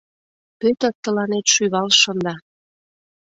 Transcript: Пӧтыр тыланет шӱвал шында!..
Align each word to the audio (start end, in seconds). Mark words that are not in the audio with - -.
Пӧтыр 0.59 0.93
тыланет 1.03 1.45
шӱвал 1.53 1.89
шында!.. 1.99 2.35